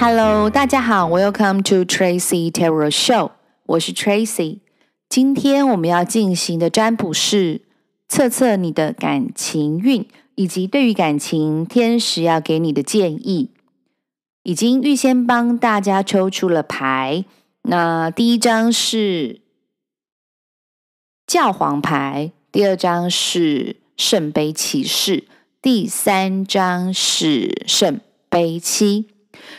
[0.00, 3.32] Hello，大家好，Welcome to Tracy Tarot Show，
[3.66, 4.60] 我是 Tracy。
[5.08, 7.62] 今天我们要进行的占卜是
[8.08, 10.06] 测测你的感情运，
[10.36, 13.50] 以及对于感情天使要给你的建议。
[14.44, 17.24] 已经预先帮大家抽出了牌，
[17.62, 19.40] 那第一张是
[21.26, 25.24] 教皇牌，第二张是圣杯骑士，
[25.60, 27.98] 第三张是圣
[28.30, 29.08] 杯七。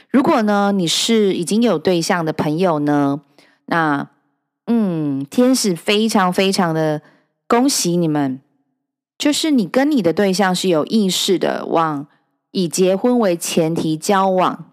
[0.09, 3.21] 如果呢，你是已经有对象的朋友呢，
[3.67, 4.09] 那
[4.65, 7.03] 嗯，天使非常非常的
[7.47, 8.39] 恭喜你们，
[9.19, 12.07] 就是你跟你的对象是有意识的往
[12.49, 14.71] 以结婚为前提交往，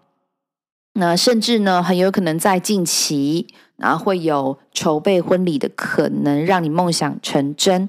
[0.93, 7.87] 那甚至呢，很有可能在近期，然后会有筹备婚礼的可能，让你梦想成真。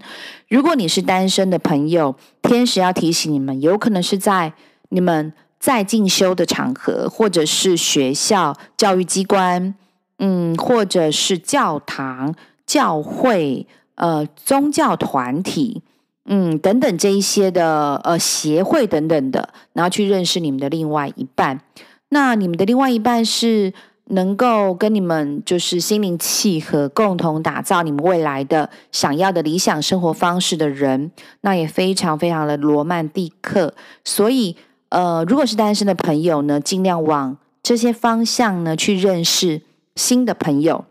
[0.49, 4.53] 如果你是单身的朋友，天使要提醒你们，有可能是在
[4.91, 5.33] 你们。
[5.59, 9.75] 在进修的场合，或者是学校、教育机关，
[10.19, 12.33] 嗯，或者是教堂、
[12.65, 15.83] 教会、呃，宗教团体，
[16.27, 21.61] 嗯，等等这一些的呃协会等等的，然后去认识你们的另外一半。
[22.11, 23.73] 那你们的另外一半是
[24.11, 34.57] 能够跟你们就是心灵契合，共同打造你们未来的想要的理想生活方式的人，那也非常非常的罗曼蒂克，所以。
[34.91, 39.63] 呃，如果是单身的朋友呢，尽量往这些方向呢去认识
[39.95, 40.87] 新的朋友。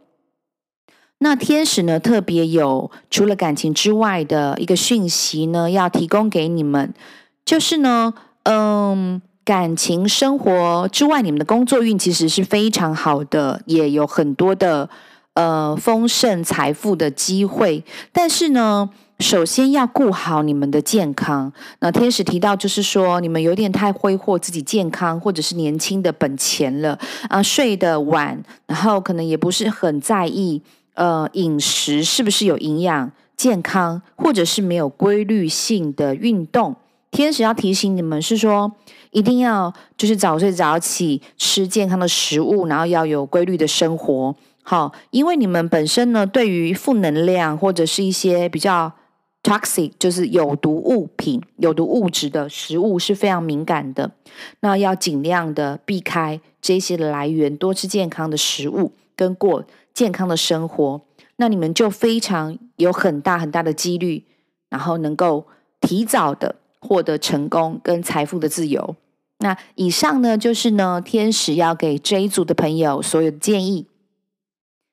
[1.20, 6.94] 那天使呢，特别有除了感情之外的一个讯息呢，要提供给你们，
[7.44, 14.88] 就是呢，嗯，感情生活之外，你们的工作运其实是非常好的，也有很多的
[15.34, 18.92] 呃丰盛财富的机会，但是呢。
[19.20, 21.52] 首先要顾好你们的健康。
[21.80, 30.62] 那天使提到，就是说你们有点太挥霍自己健康或者是年轻的本钱了啊，睡得晚，然后可能也不是很在意
[30.94, 36.76] 呃饮食是不是有营养、健康，或者是没有规律性的运动。
[37.10, 38.72] 天使要提醒你们是说，
[39.10, 44.36] 一定要就是早睡早起，吃健康的食物，然后要有规律的生活。
[44.62, 48.94] 好，因为你们本身呢，对于负能量或者是一些比较。
[49.44, 54.12] Toxic 就是有毒物品、有毒物质的食物是非常敏感的，
[54.60, 61.02] 那要尽量的避开这些的来源，多吃健康的食物，跟过健康的生活，
[61.38, 64.26] 那你们就非常有很大很大的几率，
[64.70, 65.48] 然后能够
[65.80, 68.98] 提早的获得成功跟财富的自由。
[69.40, 73.86] 那以上呢，就是呢，天使要给这一组的朋友所有的建议。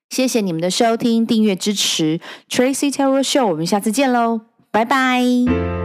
[0.09, 5.84] 谢谢你们的收听、订阅、支持，Tracy Taylor Show，我们下次见喽，拜拜。